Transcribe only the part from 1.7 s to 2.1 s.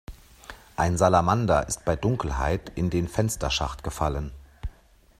bei